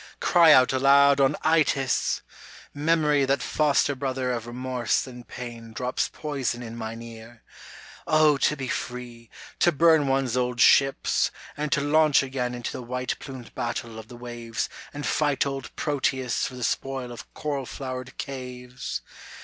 Cry 0.19 0.51
out 0.51 0.73
aloud 0.73 1.21
on 1.21 1.35
Itys! 1.45 2.21
memory 2.73 3.23
That 3.23 3.43
foster 3.43 3.93
brother 3.93 4.31
of 4.31 4.47
remorse 4.47 5.05
and 5.05 5.27
pain 5.27 5.73
Drops 5.73 6.09
poison 6.11 6.63
in 6.63 6.75
mine 6.75 7.03
ear,— 7.03 7.43
O 8.07 8.37
to 8.37 8.57
be 8.57 8.67
free, 8.67 9.29
To 9.59 9.71
burn 9.71 10.07
one's 10.07 10.35
old 10.35 10.59
ships! 10.59 11.29
and 11.55 11.71
to 11.73 11.81
launch 11.81 12.23
again 12.23 12.55
Into 12.55 12.71
the 12.71 12.81
white 12.81 13.19
plumed 13.19 13.53
battle 13.53 13.99
of 13.99 14.07
the 14.07 14.17
waves 14.17 14.69
And 14.91 15.05
fight 15.05 15.45
old 15.45 15.69
Proteus 15.75 16.47
for 16.47 16.55
the 16.55 16.63
spoil 16.63 17.11
of 17.11 17.31
coral 17.35 17.67
flowered 17.67 18.17
caves! 18.17 19.03